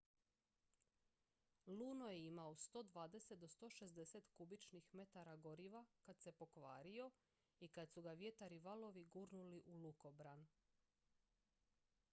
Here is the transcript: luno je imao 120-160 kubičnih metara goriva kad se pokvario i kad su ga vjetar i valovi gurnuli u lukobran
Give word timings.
luno 1.67 2.05
je 2.11 2.21
imao 2.27 2.55
120-160 2.55 4.29
kubičnih 4.37 4.87
metara 4.93 5.35
goriva 5.35 5.83
kad 6.01 6.19
se 6.19 6.31
pokvario 6.31 7.11
i 7.59 7.67
kad 7.67 7.91
su 7.91 8.01
ga 8.01 8.11
vjetar 8.13 8.51
i 8.51 8.59
valovi 8.59 9.05
gurnuli 9.05 9.61
u 9.65 9.77
lukobran 9.77 10.47